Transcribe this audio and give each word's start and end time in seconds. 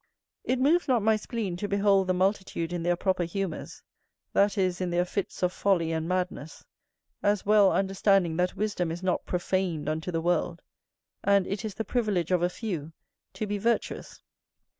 It 0.43 0.57
moves 0.59 0.87
not 0.87 1.03
my 1.03 1.15
spleen 1.15 1.55
to 1.57 1.67
behold 1.67 2.07
the 2.07 2.13
multitude 2.15 2.73
in 2.73 2.81
their 2.81 2.95
proper 2.95 3.21
humours; 3.23 3.83
that 4.33 4.57
is, 4.57 4.81
in 4.81 4.89
their 4.89 5.05
fits 5.05 5.43
of 5.43 5.53
folly 5.53 5.91
and 5.91 6.07
madness, 6.09 6.65
as 7.21 7.45
well 7.45 7.71
understanding 7.71 8.35
that 8.37 8.55
wisdom 8.57 8.89
is 8.91 9.03
not 9.03 9.27
profaned 9.27 9.87
unto 9.87 10.09
the 10.11 10.19
world; 10.19 10.63
and 11.23 11.45
it 11.45 11.63
is 11.63 11.75
the 11.75 11.85
privilege 11.85 12.31
of 12.31 12.41
a 12.41 12.49
few 12.49 12.93
to 13.33 13.45
be 13.45 13.59
virtuous. 13.59 14.23